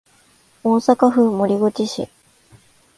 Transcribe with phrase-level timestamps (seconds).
[0.63, 2.09] 大阪府守口市